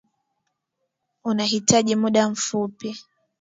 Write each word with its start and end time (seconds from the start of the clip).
Unahitaji 1.23 1.95
muda 2.01 2.25
upi? 2.53 2.89